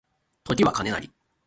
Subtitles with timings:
[0.45, 1.11] 時は金なり